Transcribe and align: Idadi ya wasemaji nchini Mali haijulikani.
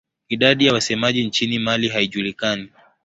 Idadi 0.29 0.65
ya 0.65 0.73
wasemaji 0.73 1.23
nchini 1.27 1.59
Mali 1.59 1.87
haijulikani. 1.89 2.69